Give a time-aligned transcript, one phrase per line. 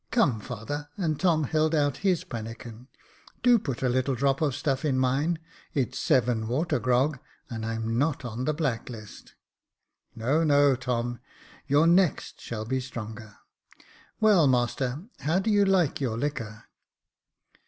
[0.09, 2.87] Come, father," and Tom held out his pannikin,"
[3.43, 5.37] do put a little drop of stuff in mine—
[5.75, 7.19] it's seven water grog,
[7.51, 9.35] and I'm not on the black list."
[10.15, 11.19] No, no, Tom;
[11.67, 13.37] your next shall be stronger.
[14.19, 16.63] Well, master, how do you like your liquor